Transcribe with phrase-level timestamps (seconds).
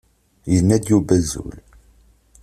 [0.53, 1.57] Yenna-d Yuba azul.